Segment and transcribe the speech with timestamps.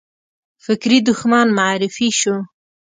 [0.63, 2.35] فکري دښمن معرفي شو